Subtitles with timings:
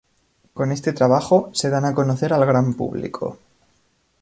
[0.55, 3.37] Con este trabajo, se dan a conocer al gran público.